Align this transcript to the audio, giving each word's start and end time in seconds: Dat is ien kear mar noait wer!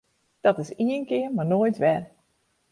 Dat 0.45 0.57
is 0.61 0.71
ien 0.85 1.05
kear 1.09 1.29
mar 1.35 1.49
noait 1.51 1.77
wer! 1.83 2.01